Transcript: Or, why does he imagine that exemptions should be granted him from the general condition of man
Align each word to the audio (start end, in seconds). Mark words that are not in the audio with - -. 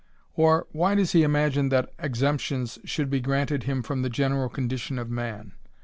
Or, 0.33 0.65
why 0.71 0.95
does 0.95 1.11
he 1.11 1.21
imagine 1.21 1.69
that 1.69 1.93
exemptions 1.99 2.79
should 2.83 3.11
be 3.11 3.19
granted 3.19 3.65
him 3.65 3.83
from 3.83 4.01
the 4.01 4.09
general 4.09 4.49
condition 4.49 4.97
of 4.97 5.11
man 5.11 5.51